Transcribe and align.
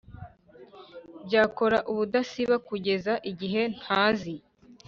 byakora 1.25 1.77
ubudasiba 1.91 2.55
kugeza 2.67 3.13
igihe 3.31 3.61
ntazi 3.77 4.33